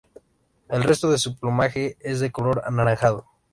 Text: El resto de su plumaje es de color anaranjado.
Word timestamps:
El 0.67 0.81
resto 0.83 1.11
de 1.11 1.19
su 1.19 1.35
plumaje 1.37 1.95
es 1.99 2.19
de 2.19 2.31
color 2.31 2.63
anaranjado. 2.65 3.27